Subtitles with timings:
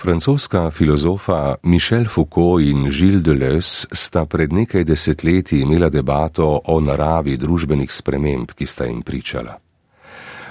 [0.00, 7.36] Francoska filozofa Michel Foucault in Gilles Deleuze sta pred nekaj desetletji imela debato o naravi
[7.36, 9.58] družbenih sprememb, ki sta jim pričala.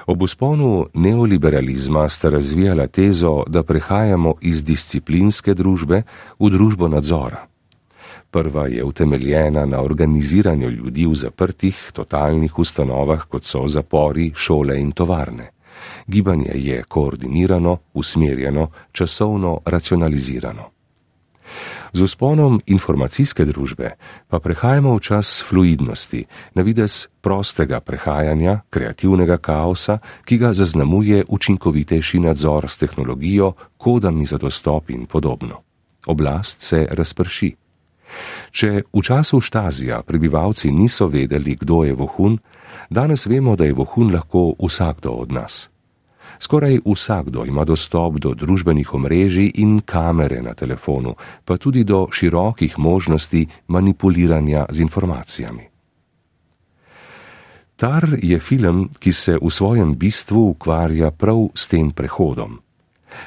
[0.05, 6.03] Ob usponu neoliberalizma sta razvijala tezo, da prehajamo iz disciplinske družbe
[6.39, 7.47] v družbo nadzora.
[8.29, 14.91] Prva je utemeljena na organiziranju ljudi v zaprtih, totalnih ustanovah, kot so zapori, šole in
[14.91, 15.49] tovarne.
[16.07, 20.69] Gibanje je koordinirano, usmerjeno, časovno racionalizirano.
[21.93, 23.95] Z usponom informacijske družbe
[24.29, 32.19] pa prehajamo v čas fluidnosti, na vides prostega prehajanja, kreativnega kaosa, ki ga zaznamuje učinkovitejši
[32.19, 35.63] nadzor s tehnologijo, kodami za dostop in podobno.
[36.05, 37.55] Oblast se razprši.
[38.51, 42.39] Če v času štazija prebivalci niso vedeli, kdo je vohun,
[42.89, 45.69] danes vemo, da je vohun lahko vsakdo od nas.
[46.39, 52.79] Skoraj vsakdo ima dostop do družbenih omrežij in kamere na telefonu, pa tudi do širokih
[52.79, 55.67] možnosti manipuliranja z informacijami.
[57.75, 62.59] Tar je film, ki se v svojem bistvu ukvarja prav s tem prehodom.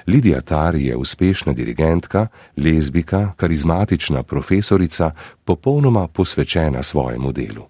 [0.06, 2.26] Lidija Tar je uspešna dirigentka,
[2.56, 5.10] lezbika, karizmatična profesorica,
[5.44, 7.64] popolnoma posvečena svojemu delu.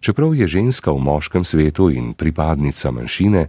[0.00, 3.46] Čeprav je ženska v moškem svetu in pripadnica manjšine,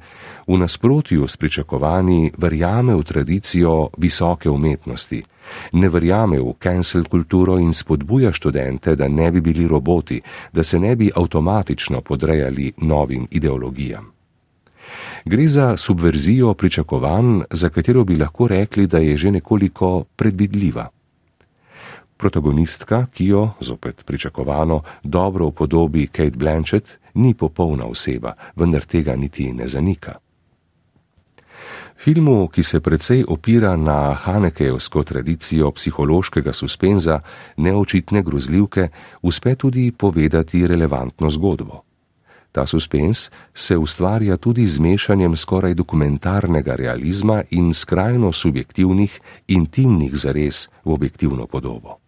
[0.47, 5.23] v nasprotju s pričakovanji verjame v tradicijo visoke umetnosti,
[5.71, 10.21] ne verjame v cancel kulturo in spodbuja študente, da ne bi bili roboti,
[10.53, 14.11] da se ne bi avtomatično podrejali novim ideologijam.
[15.25, 20.89] Gre za subverzijo pričakovanj, za katero bi lahko rekli, da je že nekoliko predvidljiva.
[22.19, 29.53] Protagonistka, ki jo, zopet pričakovano, dobro upodobi Kate Blanchett, ni popolna oseba, vendar tega niti
[29.53, 30.17] ne zanika.
[31.99, 37.19] Filmu, ki se precej opira na Hanekejevsko tradicijo psihološkega suspenza,
[37.57, 38.89] neočitne grozljivke,
[39.21, 41.83] uspe tudi povedati relevantno zgodbo.
[42.51, 50.67] Ta suspens se ustvarja tudi z mešanjem skoraj dokumentarnega realizma in skrajno subjektivnih, intimnih zares
[50.85, 51.99] v objektivno podobo.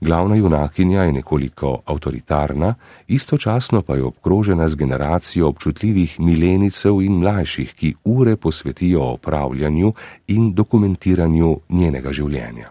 [0.00, 2.74] Glavna junakinja je nekoliko avtoritarna,
[3.08, 9.92] istočasno pa je obkrožena z generacijo občutljivih milenicev in mlajših, ki ure posvetijo opravljanju
[10.26, 12.70] in dokumentiranju njenega življenja.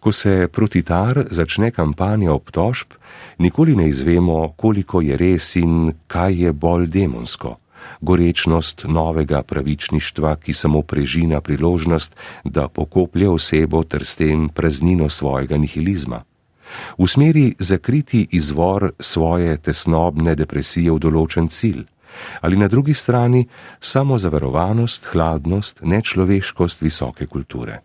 [0.00, 2.98] Ko se proti tar začne kampanja obtožb,
[3.38, 7.61] nikoli ne izvemo, koliko je res in kaj je bolj demonsko
[8.00, 15.56] gorečnost novega pravičništva, ki samo prežina priložnost, da pokoplje osebo ter s tem praznino svojega
[15.56, 16.22] nihilizma.
[16.98, 21.84] V smeri zakriti izvor svoje tesnobne depresije v določen cilj,
[22.40, 23.46] ali na drugi strani
[23.80, 27.80] samo zavarovanost, hladnost, nečloveškost visoke kulture.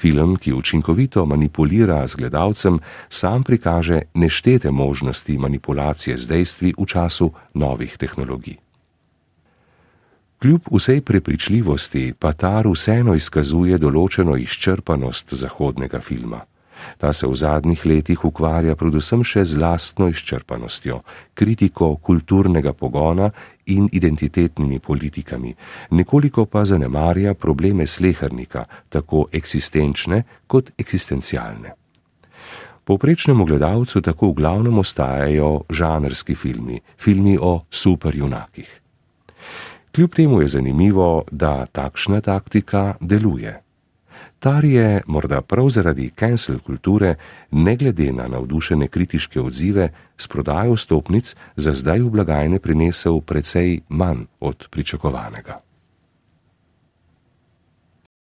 [0.00, 7.30] Film, ki učinkovito manipulira z gledalcem, sam prikaže neštete možnosti manipulacije z dejstvi v času
[7.54, 8.69] novih tehnologij.
[10.40, 16.38] Kljub vsej prepričljivosti pa Tar vseeno izkazuje določeno izčrpanost zahodnega filma.
[16.96, 21.02] Ta se v zadnjih letih ukvarja predvsem še z lastno izčrpanostjo,
[21.36, 23.28] kritiko kulturnega pogona
[23.66, 25.52] in identitetnimi politikami,
[25.90, 31.76] nekoliko pa zanemarja probleme slehernika, tako eksistenčne kot eksistencialne.
[32.88, 38.80] Povprečnemu gledalcu tako v glavnem ostajajo žanrski filmi, filmi o superjunakih.
[39.94, 43.62] Kljub temu je zanimivo, da takšna taktika deluje.
[44.38, 47.14] Tar je morda prav zaradi cancel kulture,
[47.50, 53.80] ne glede na navdušene kritiške odzive, s prodajo stopnic za zdaj v blagajne prinesel precej
[53.88, 55.60] manj od pričakovanega.